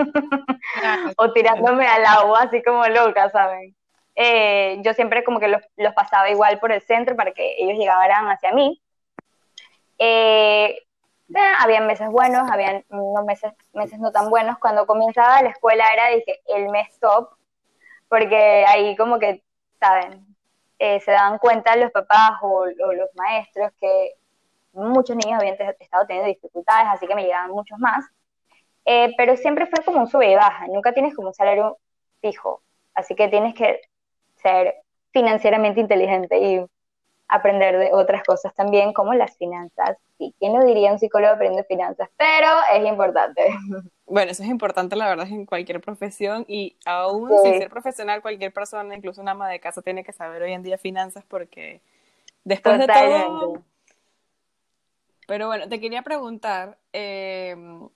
[1.18, 3.74] o tirándome al agua así como loca, ¿saben?
[4.16, 5.62] Eh, yo siempre como que los,
[5.96, 8.82] pasaba igual por el centro para que ellos llegaran hacia mí.
[9.98, 10.78] Eh,
[11.60, 14.58] habían meses buenos, habían unos meses, meses no tan buenos.
[14.60, 17.30] Cuando comenzaba la escuela era, dije, el mes top,
[18.10, 19.42] porque ahí como que,
[19.80, 20.26] ¿saben?
[20.80, 24.16] Eh, se daban cuenta los papás o los maestros que
[24.76, 28.06] muchos niños habían estado teniendo dificultades, así que me llegaban muchos más.
[28.86, 31.80] Eh, pero siempre fue como un sube y baja, nunca tienes como un salario
[32.22, 32.62] fijo,
[32.94, 33.82] así que tienes que
[34.36, 34.76] ser
[35.12, 36.66] financieramente inteligente y
[37.28, 39.98] aprender de otras cosas también, como las finanzas.
[40.20, 42.10] ¿Y quién lo diría un psicólogo aprende finanzas?
[42.18, 43.42] Pero es importante.
[44.08, 48.54] Bueno, eso es importante, la verdad, en cualquier profesión y aún sin ser profesional, cualquier
[48.54, 51.82] persona, incluso una ama de casa, tiene que saber hoy en día finanzas porque
[52.44, 53.64] después de todo
[55.28, 57.90] pero bueno, te quería preguntar, em,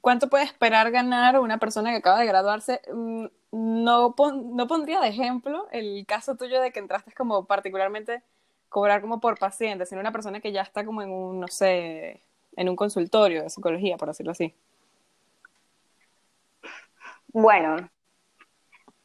[0.00, 2.80] ¿cuánto puede esperar ganar una persona que acaba de graduarse?
[2.92, 8.22] Mm, no, no pondría de ejemplo el caso tuyo de que entraste como particularmente
[8.68, 12.22] cobrar como por paciente, sino una persona que ya está como en un, no sé,
[12.56, 14.54] en un consultorio de psicología, por decirlo así.
[17.28, 17.88] Bueno,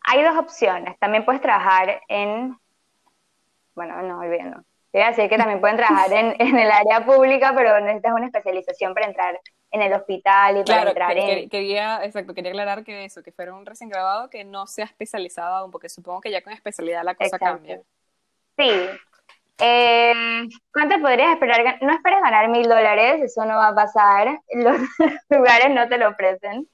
[0.01, 0.97] hay dos opciones.
[0.99, 2.57] También puedes trabajar en,
[3.75, 4.63] bueno, no, olvídalo.
[4.91, 8.25] Te voy a decir que también pueden trabajar en, el área pública, pero necesitas una
[8.25, 9.39] especialización para entrar
[9.71, 11.47] en el hospital y para entrar en...
[11.47, 15.55] Quería, exacto, quería aclarar que eso, que fuera un recién graduado que no sea especializado
[15.57, 17.79] aún, porque supongo que ya con especialidad la cosa cambia.
[18.57, 18.71] Sí.
[19.61, 21.77] Eh, ¿Cuánto podrías esperar?
[21.81, 24.39] No esperes ganar mil dólares, eso no va a pasar.
[24.53, 24.77] Los
[25.29, 26.67] lugares no te lo ofrecen.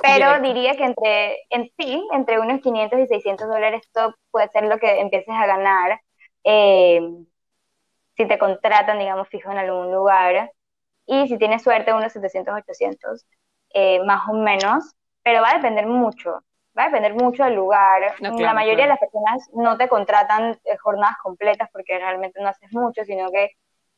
[0.00, 4.64] Pero diría que entre, en sí, entre unos 500 y 600 dólares esto puede ser
[4.64, 6.00] lo que empieces a ganar
[6.44, 7.00] eh,
[8.18, 10.50] si te contratan, digamos, fijo en algún lugar.
[11.06, 13.26] Y si tienes suerte, unos 700, 800,
[13.70, 14.92] eh, más o menos.
[15.22, 16.42] Pero va a depender mucho.
[16.76, 18.14] Va a depender mucho del lugar.
[18.20, 22.72] la mayoría de las personas no te contratan eh, jornadas completas porque realmente no haces
[22.72, 23.52] mucho, sino que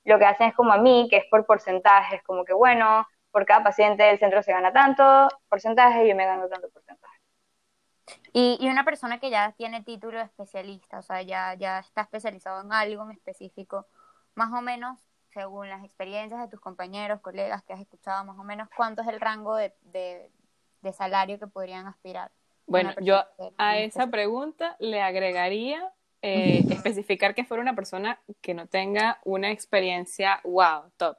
[0.05, 3.47] lo que hacen es como a mí, que es por porcentajes, como que bueno, por
[3.47, 7.21] cada paciente del centro se gana tanto porcentaje y yo me gano tanto porcentaje.
[8.33, 12.03] Y, y, una persona que ya tiene título de especialista, o sea, ya, ya está
[12.03, 13.87] especializado en algo en específico,
[14.35, 14.99] más o menos,
[15.33, 19.09] según las experiencias de tus compañeros, colegas que has escuchado, más o menos, ¿cuánto es
[19.09, 22.31] el rango de, de, salario que podrían aspirar?
[22.67, 23.25] Bueno, yo
[23.59, 29.51] a esa pregunta le agregaría eh, especificar que fuera una persona que no tenga una
[29.51, 31.17] experiencia wow, top.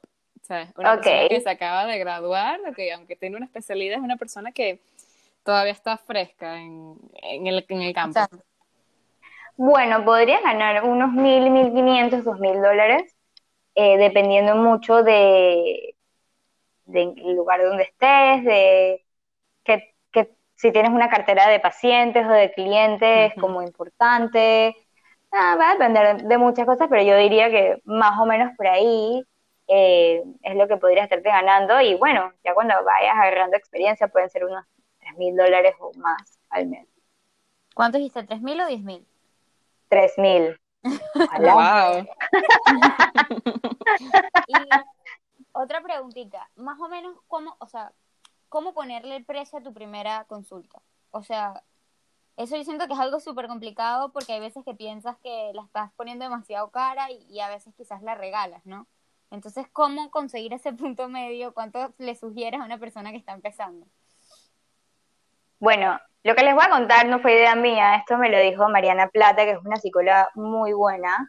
[0.76, 4.52] Una persona que se acaba de graduar, que aunque tiene una especialidad, es una persona
[4.52, 4.80] que
[5.44, 8.20] todavía está fresca en, el, en el campo.
[9.56, 13.14] Bueno, podría ganar unos mil, mil quinientos, dos mil dólares,
[13.74, 15.94] eh, dependiendo mucho de
[16.84, 19.04] del lugar donde estés, de
[19.64, 19.94] que,
[20.54, 24.76] si tienes una cartera de pacientes o de clientes como importante.
[25.32, 28.66] Ah, va a depender de muchas cosas, pero yo diría que más o menos por
[28.66, 29.24] ahí
[29.66, 34.28] eh, es lo que podría estarte ganando y bueno, ya cuando vayas agarrando experiencia pueden
[34.28, 34.64] ser unos
[35.00, 36.86] 3 mil dólares o más al mes.
[37.74, 38.26] ¿Cuánto dijiste?
[38.26, 39.06] ¿3 mil o 10 mil?
[39.92, 40.58] 3 mil.
[40.82, 42.06] wow.
[44.48, 44.54] y
[45.52, 47.92] otra preguntita, más o menos cómo, o sea,
[48.48, 50.80] cómo ponerle el precio a tu primera consulta.
[51.10, 51.62] O sea,
[52.38, 55.62] eso yo siento que es algo súper complicado porque hay veces que piensas que la
[55.62, 58.86] estás poniendo demasiado cara y a veces quizás la regalas, ¿no?
[59.30, 61.52] Entonces, ¿cómo conseguir ese punto medio?
[61.52, 63.86] ¿Cuánto le sugieres a una persona que está empezando?
[65.60, 68.68] Bueno, lo que les voy a contar no fue idea mía, esto me lo dijo
[68.68, 71.28] Mariana Plata, que es una psicóloga muy buena.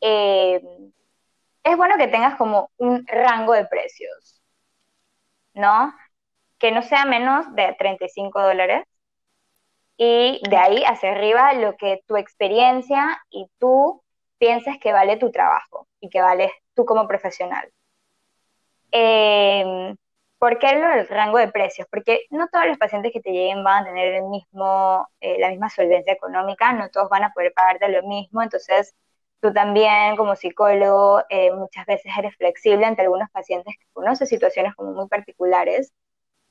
[0.00, 0.60] Eh,
[1.64, 4.42] es bueno que tengas como un rango de precios,
[5.54, 5.94] ¿no?
[6.58, 8.84] Que no sea menos de 35 dólares
[9.96, 14.02] y de ahí hacia arriba lo que tu experiencia y tú
[14.38, 17.72] pienses que vale tu trabajo y que vales tú como profesional.
[18.92, 19.94] Eh,
[20.38, 21.86] ¿Por qué del rango de precios?
[21.90, 25.48] Porque no todos los pacientes que te lleguen van a tener el mismo, eh, la
[25.50, 28.94] misma solvencia económica, no todos van a poder pagarte lo mismo, entonces
[29.40, 34.74] tú también como psicólogo eh, muchas veces eres flexible ante algunos pacientes que conocen situaciones
[34.74, 35.92] como muy particulares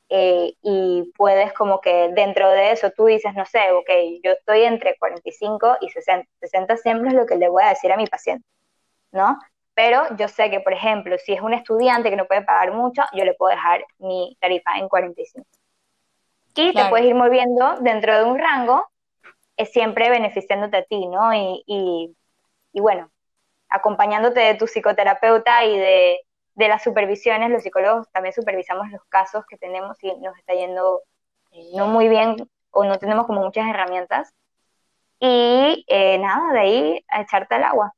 [0.10, 3.89] eh, y puedes como que dentro de eso tú dices, no sé, ok,
[4.24, 7.91] yo estoy entre 45 y 60, 60 siempre es lo que le voy a decir
[7.91, 8.45] a mi paciente,
[9.12, 9.39] ¿no?
[9.76, 13.04] Pero yo sé que, por ejemplo, si es un estudiante que no puede pagar mucho,
[13.14, 15.48] yo le puedo dejar mi tarifa en 45.
[16.56, 18.88] Y te puedes ir moviendo dentro de un rango,
[19.58, 21.34] es siempre beneficiándote a ti, ¿no?
[21.34, 22.16] Y, y,
[22.74, 23.12] y bueno,
[23.70, 26.20] acompañándote de tu psicoterapeuta y de,
[26.56, 31.04] de las supervisiones, los psicólogos también supervisamos los casos que tenemos y nos está yendo
[31.52, 32.38] eh, no muy bien
[32.72, 34.34] o no tenemos como muchas herramientas.
[35.20, 37.94] Y eh, nada, de ahí a echarte al agua.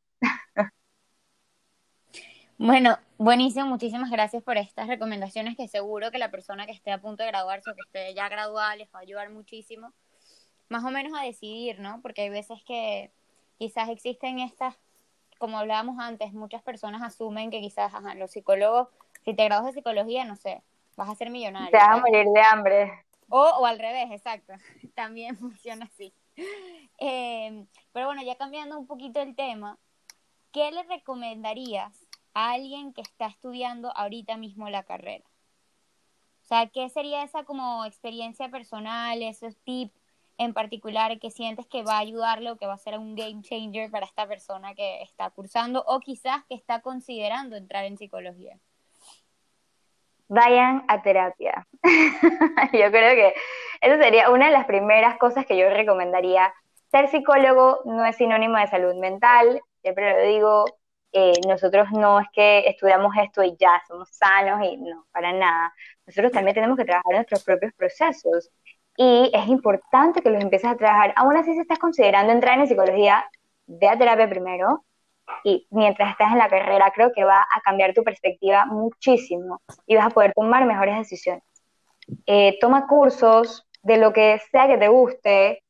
[2.60, 7.00] Bueno, buenísimo, muchísimas gracias por estas recomendaciones que seguro que la persona que esté a
[7.00, 9.94] punto de graduarse o que esté ya graduada les va a ayudar muchísimo,
[10.68, 12.02] más o menos a decidir, ¿no?
[12.02, 13.12] Porque hay veces que
[13.60, 14.76] quizás existen estas
[15.38, 18.88] como hablábamos antes, muchas personas asumen que quizás ajá, los psicólogos,
[19.24, 20.64] si te gradúas de psicología, no sé,
[20.96, 21.70] vas a ser millonario.
[21.70, 23.06] Te vas a morir de hambre.
[23.30, 24.54] O, o al revés, exacto.
[24.96, 26.12] También funciona así.
[26.98, 29.78] Em, pero bueno, ya cambiando un poquito el tema,
[30.52, 32.07] ¿qué le recomendarías
[32.38, 35.26] a alguien que está estudiando ahorita mismo la carrera?
[36.44, 39.92] O sea, ¿qué sería esa como experiencia personal, esos tips
[40.38, 43.42] en particular que sientes que va a ayudarle o que va a ser un game
[43.42, 48.60] changer para esta persona que está cursando o quizás que está considerando entrar en psicología?
[50.28, 51.68] Vayan a terapia.
[52.72, 53.34] yo creo que
[53.82, 56.54] eso sería una de las primeras cosas que yo recomendaría.
[56.92, 60.66] Ser psicólogo no es sinónimo de salud mental, siempre lo digo,
[61.20, 65.74] eh, nosotros no es que estudiamos esto y ya somos sanos y no, para nada.
[66.06, 68.52] Nosotros también tenemos que trabajar nuestros propios procesos
[68.96, 71.14] y es importante que los empieces a trabajar.
[71.16, 73.26] Aún así, si estás considerando entrar en psicología,
[73.66, 74.86] ve a terapia primero
[75.44, 79.96] y mientras estás en la carrera creo que va a cambiar tu perspectiva muchísimo y
[79.96, 81.44] vas a poder tomar mejores decisiones.
[82.28, 85.64] Eh, toma cursos de lo que sea que te guste,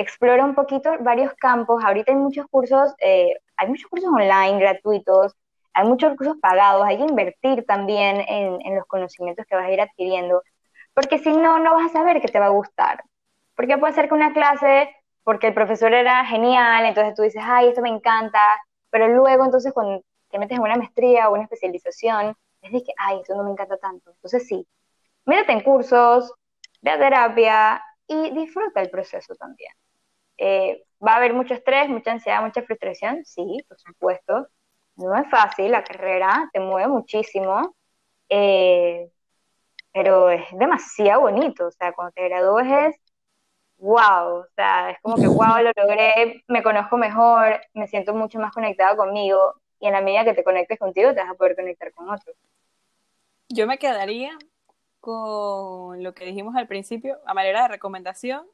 [0.00, 1.82] explora un poquito varios campos.
[1.84, 5.34] Ahorita hay muchos cursos, eh, hay muchos cursos online gratuitos,
[5.74, 9.80] hay muchos cursos pagados, hay que invertir también en, los conocimientos que vas a ir
[9.80, 10.42] adquiriendo
[10.94, 13.04] porque si no, no vas a saber que te va a gustar.
[13.54, 17.68] Porque puede ser que una clase, porque el profesor era genial, entonces tú dices, ay,
[17.68, 18.40] esto me encanta,
[18.90, 23.20] pero luego entonces cuando te metes en una maestría o una especialización, es que, ay,
[23.22, 24.10] eso no me encanta tanto.
[24.10, 24.66] Entonces sí,
[25.26, 26.32] mírate en cursos,
[26.82, 29.72] ve a terapia y disfruta el proceso también.
[30.40, 34.48] Eh, va a haber mucho estrés, mucha ansiedad, mucha frustración, sí, por supuesto.
[34.96, 37.76] No es fácil, la carrera te mueve muchísimo.
[38.28, 39.10] Eh,
[39.92, 42.96] pero es demasiado bonito, o sea, cuando te gradúes es
[43.78, 48.38] wow, o sea, es como que wow, lo logré, me conozco mejor, me siento mucho
[48.38, 51.56] más conectado conmigo y en la medida que te conectes contigo te vas a poder
[51.56, 52.36] conectar con otros.
[53.48, 54.38] Yo me quedaría
[55.00, 58.46] con lo que dijimos al principio, a manera de recomendación,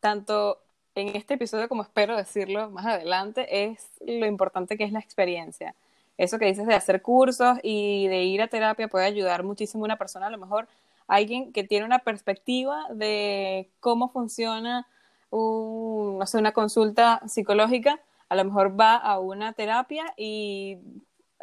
[0.00, 0.62] tanto
[0.98, 5.74] en este episodio como espero decirlo más adelante, es lo importante que es la experiencia
[6.18, 9.86] eso que dices de hacer cursos y de ir a terapia puede ayudar muchísimo a
[9.86, 10.66] una persona, a lo mejor
[11.06, 14.86] alguien que tiene una perspectiva de cómo funciona
[15.30, 20.78] un, no sé, una consulta psicológica, a lo mejor va a una terapia y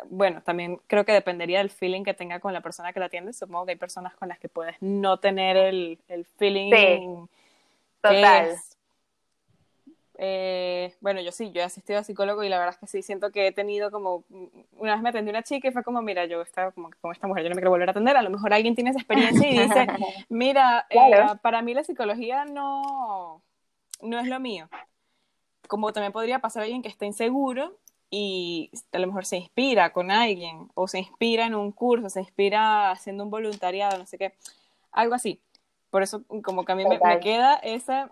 [0.09, 3.31] bueno, también creo que dependería del feeling que tenga con la persona que la atiende.
[3.31, 7.29] Supongo que hay personas con las que puedes no tener el, el feeling sí,
[8.01, 8.57] total.
[10.17, 13.01] Eh, bueno, yo sí, yo he asistido a psicólogo y la verdad es que sí,
[13.01, 14.23] siento que he tenido como,
[14.77, 17.27] una vez me atendió una chica y fue como, mira, yo estaba como con esta
[17.27, 19.49] mujer, yo no me quiero volver a atender, a lo mejor alguien tiene esa experiencia
[19.49, 19.87] y dice,
[20.29, 20.99] mira, eh,
[21.41, 23.41] para mí la psicología no,
[24.01, 24.69] no es lo mío.
[25.67, 27.77] Como también podría pasar alguien que está inseguro
[28.09, 32.21] y a lo mejor se inspira con alguien o se inspira en un curso, se
[32.21, 34.33] inspira haciendo un voluntariado, no sé qué,
[34.91, 35.41] algo así.
[35.89, 38.09] Por eso como que a mí me, me, queda esa,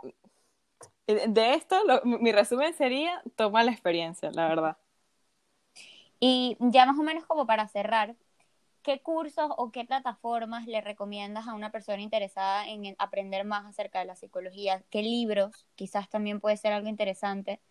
[1.08, 4.78] de esto, mi resumen sería, toma la experiencia, la verdad.
[6.20, 8.16] Y ya más o menos como para cerrar,
[8.82, 14.00] ¿qué cursos o qué plataformas le recomiendas a una persona interesada en aprender más acerca
[14.00, 14.84] de la psicología?
[14.90, 15.66] ¿Qué libros?
[15.76, 17.62] Quizás también puede ser algo interesante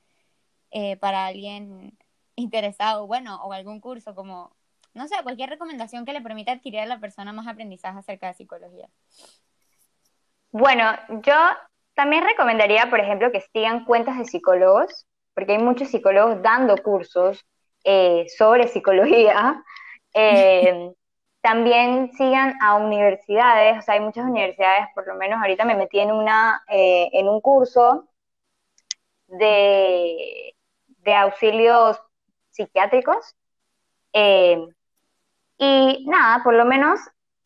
[0.70, 1.96] eh, para alguien
[2.36, 4.54] interesado, bueno, o algún curso como,
[4.94, 8.34] no sé, cualquier recomendación que le permita adquirir a la persona más aprendizaje acerca de
[8.34, 8.88] psicología.
[10.50, 11.34] Bueno, yo
[12.02, 17.46] también recomendaría, por ejemplo, que sigan cuentas de psicólogos, porque hay muchos psicólogos dando cursos
[17.84, 19.62] eh, sobre psicología.
[20.14, 20.92] Eh,
[21.40, 26.00] también sigan a universidades, o sea, hay muchas universidades, por lo menos ahorita me metí
[26.00, 28.06] en, una, eh, en un curso
[29.28, 30.54] de,
[30.86, 31.98] de auxilios
[32.50, 33.34] psiquiátricos.
[35.56, 37.00] y nada, por lo menos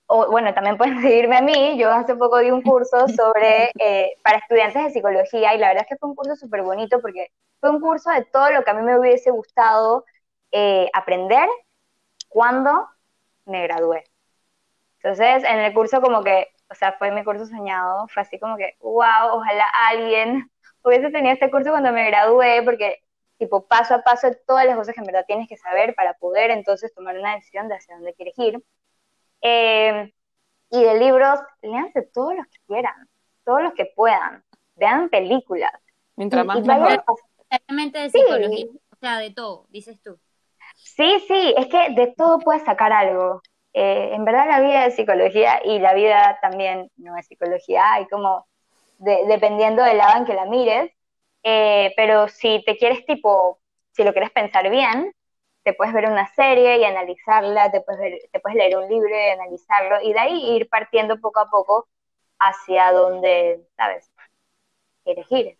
[0.06, 4.16] o bueno, también pueden seguirme a mí, yo hace poco di un curso sobre, eh,
[4.22, 7.28] para estudiantes de psicología y la verdad es que fue un curso súper bonito porque
[7.60, 10.04] fue un curso de todo lo que a mí me hubiese gustado
[10.52, 11.48] eh, aprender
[12.28, 12.88] cuando
[13.46, 14.04] me gradué.
[15.02, 18.56] Entonces, en el curso como que, o sea, fue mi curso soñado, fue así como
[18.56, 20.50] que, wow, ojalá alguien
[20.82, 23.02] hubiese tenido este curso cuando me gradué, porque
[23.38, 26.50] tipo paso a paso todas las cosas que en verdad tienes que saber para poder
[26.50, 28.62] entonces tomar una decisión de hacia dónde quieres ir.
[29.40, 30.12] Eh,
[30.70, 33.08] y de libros, léanse todos los que quieran,
[33.44, 34.42] todos los que puedan.
[34.74, 35.72] Vean películas.
[36.16, 37.04] Mientras más mejor.
[37.48, 40.18] Exactamente de psicología, o sea, de todo, dices tú.
[40.74, 43.40] Sí, sí, es que de todo puedes sacar algo.
[43.72, 48.06] Eh, en verdad la vida es psicología y la vida también no es psicología, hay
[48.06, 48.46] como,
[48.98, 50.90] dependiendo del lado en que la mires,
[51.42, 53.60] eh, pero si te quieres tipo,
[53.92, 55.14] si lo quieres pensar bien,
[55.66, 59.30] te puedes ver una serie y analizarla, te puedes, te puedes leer un libro y
[59.30, 61.88] analizarlo, y de ahí ir partiendo poco a poco
[62.38, 64.08] hacia donde, ¿sabes?
[65.02, 65.58] Quieres ir.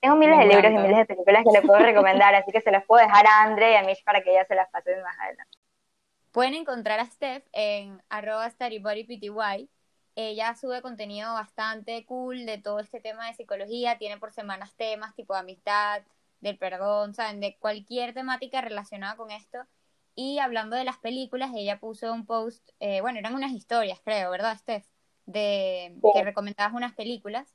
[0.00, 2.72] Tengo miles de libros y miles de películas que le puedo recomendar, así que se
[2.72, 5.16] las puedo dejar a Andre y a Mish para que ella se las pase más
[5.20, 5.56] adelante.
[6.32, 9.30] Pueden encontrar a Steph en arroba studybodypty.
[10.16, 15.14] Ella sube contenido bastante cool de todo este tema de psicología, tiene por semanas temas
[15.14, 16.02] tipo amistad,
[16.42, 17.40] del perdón, ¿saben?
[17.40, 19.58] De cualquier temática relacionada con esto.
[20.14, 24.30] Y hablando de las películas, ella puso un post, eh, bueno, eran unas historias, creo,
[24.30, 24.84] ¿verdad, Steph?
[25.24, 27.54] De que recomendabas unas películas.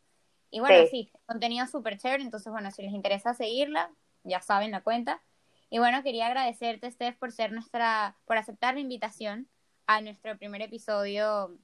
[0.49, 3.91] Y bueno, sí, contenido súper chévere, entonces, bueno, si les interesa seguirla,
[4.23, 5.21] ya saben la cuenta.
[5.69, 9.49] Y bueno, quería agradecerte, Steph, por ser nuestra, por aceptar la invitación
[9.85, 11.59] a nuestro primer episodio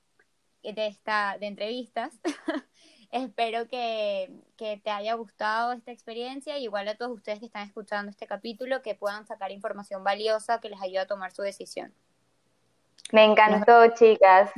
[0.61, 2.19] de esta, de entrevistas.
[3.13, 7.67] Espero que, que te haya gustado esta experiencia y igual a todos ustedes que están
[7.67, 11.93] escuchando este capítulo que puedan sacar información valiosa que les ayude a tomar su decisión.
[13.11, 14.49] Me encantó, chicas.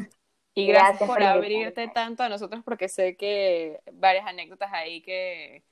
[0.54, 5.02] Y gracias, Gracias por por abrirte tanto a nosotros porque sé que varias anécdotas ahí
[5.02, 5.66] que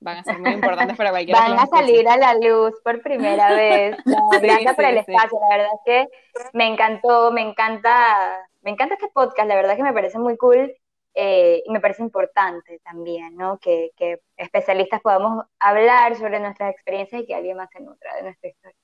[0.00, 3.02] van a ser muy importantes para cualquiera que Van a salir a la luz por
[3.02, 3.94] primera vez.
[4.06, 5.12] No, Sí, gracias por el sí.
[5.12, 5.38] espacio.
[5.50, 6.08] La verdad es que
[6.54, 9.46] me encantó, me encanta, me encanta este podcast.
[9.46, 10.74] La verdad que me parece muy cool
[11.14, 13.58] eh, y me parece importante también, ¿no?
[13.58, 18.22] Que, que especialistas podamos hablar sobre nuestras experiencias y que alguien más se nutra de
[18.22, 18.76] nuestra historia.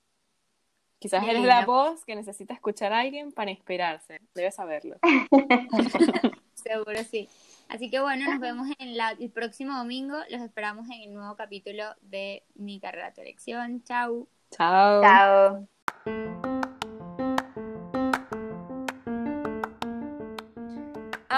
[1.01, 4.19] Quizás eres la voz que necesita escuchar a alguien para inspirarse.
[4.35, 4.97] Debes saberlo.
[6.55, 7.29] Seguro sí.
[7.69, 10.17] Así que bueno, nos vemos en la- el próximo domingo.
[10.29, 13.83] Los esperamos en el nuevo capítulo de Mi carrera tu elección.
[13.85, 14.29] Chau.
[14.51, 15.03] Chao.
[15.03, 16.58] Chao.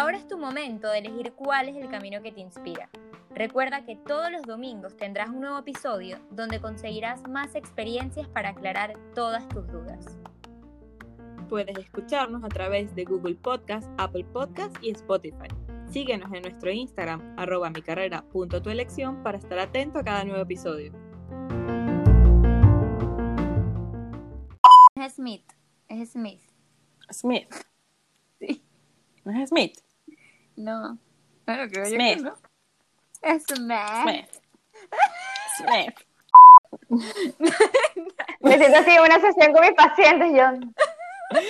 [0.01, 2.89] Ahora es tu momento de elegir cuál es el camino que te inspira.
[3.35, 8.95] Recuerda que todos los domingos tendrás un nuevo episodio donde conseguirás más experiencias para aclarar
[9.15, 10.17] todas tus dudas.
[11.51, 15.49] Puedes escucharnos a través de Google Podcast, Apple Podcast y Spotify.
[15.91, 20.25] Síguenos en nuestro Instagram, arroba mi carrera punto tu elección, para estar atento a cada
[20.25, 20.95] nuevo episodio.
[24.95, 25.45] Es Smith.
[25.89, 26.41] Es Smith.
[27.13, 27.55] Smith.
[28.39, 28.63] Sí.
[29.27, 29.75] ¿No es Smith?
[30.57, 30.99] No.
[31.47, 32.17] Bueno, creo yo Smith.
[32.19, 32.35] que no.
[33.23, 33.79] Es Smith.
[34.03, 34.31] Smith.
[35.57, 35.95] Smith.
[38.41, 40.33] Me siento así en una sesión con mis pacientes.
[40.33, 40.51] Yo,